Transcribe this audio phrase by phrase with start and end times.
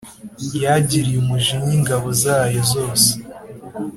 [0.63, 3.09] yagiriye umujinya ingabo zayo zose.